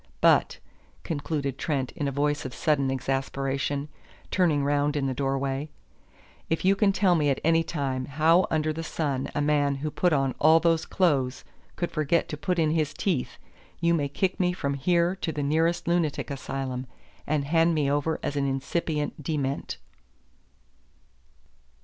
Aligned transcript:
But," 0.19 0.57
concluded 1.03 1.59
Trent 1.59 1.91
in 1.91 2.07
a 2.07 2.11
voice 2.11 2.43
of 2.43 2.55
sudden 2.55 2.89
exasperation, 2.89 3.87
turning 4.31 4.63
round 4.63 4.95
in 4.95 5.05
the 5.05 5.13
doorway, 5.13 5.69
"if 6.49 6.65
you 6.65 6.75
can 6.75 6.91
tell 6.91 7.13
me 7.13 7.29
at 7.29 7.39
any 7.43 7.61
time 7.61 8.05
how 8.05 8.47
under 8.49 8.73
the 8.73 8.81
sun 8.81 9.29
a 9.35 9.41
man 9.41 9.75
who 9.75 9.91
put 9.91 10.11
on 10.11 10.33
all 10.39 10.59
those 10.59 10.87
clothes 10.87 11.43
could 11.75 11.91
forget 11.91 12.27
to 12.29 12.35
put 12.35 12.57
in 12.57 12.71
his 12.71 12.95
teeth, 12.95 13.37
you 13.79 13.93
may 13.93 14.09
kick 14.09 14.39
me 14.39 14.53
from 14.53 14.73
here 14.73 15.15
to 15.17 15.31
the 15.31 15.43
nearest 15.43 15.87
lunatic 15.87 16.31
asylum, 16.31 16.87
and 17.27 17.45
hand 17.45 17.75
me 17.75 17.87
over 17.91 18.19
as 18.23 18.35
an 18.35 18.47
incipient 18.47 19.21
dement." 19.23 19.77